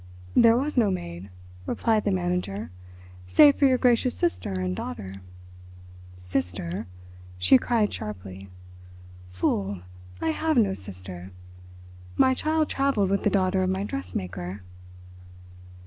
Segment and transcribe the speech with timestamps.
[0.35, 1.29] "There was no maid,"
[1.67, 2.71] replied the manager,
[3.27, 5.21] "save for your gracious sister and daughter."
[6.17, 6.87] "Sister!"
[7.37, 8.49] she cried sharply.
[9.29, 9.81] "Fool,
[10.19, 11.29] I have no sister.
[12.17, 14.63] My child travelled with the daughter of my dressmaker."